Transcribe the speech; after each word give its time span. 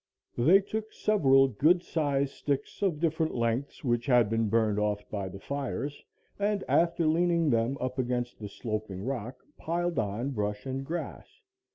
They 0.35 0.61
took 0.61 0.91
several 0.91 1.47
good 1.47 1.83
sized 1.83 2.33
sticks 2.33 2.81
of 2.81 2.99
different 2.99 3.35
lengths 3.35 3.83
which 3.83 4.07
had 4.07 4.31
been 4.31 4.49
burned 4.49 4.79
off 4.79 5.07
by 5.11 5.29
the 5.29 5.37
fires 5.39 6.03
and 6.39 6.63
after 6.67 7.05
leaning 7.05 7.51
them 7.51 7.77
up 7.79 7.99
against 7.99 8.39
the 8.39 8.49
sloping 8.49 9.03
rock, 9.05 9.45
piled 9.59 9.99
on 9.99 10.31
brush 10.31 10.65
and 10.65 10.83
grass. 10.83 11.41